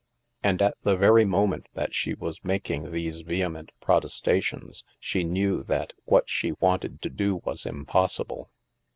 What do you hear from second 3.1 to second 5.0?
vehement protestations,